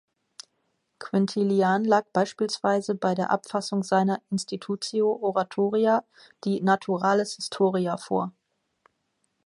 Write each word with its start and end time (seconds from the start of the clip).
Quintilian 0.97 1.83
lag 1.83 2.07
beispielsweise 2.11 2.95
bei 2.95 3.13
der 3.13 3.29
Abfassung 3.29 3.83
seiner 3.83 4.19
"Institutio 4.31 5.11
oratoria" 5.21 6.03
die 6.43 6.59
"Naturalis 6.63 7.35
historia" 7.35 7.97
vor. 7.97 8.33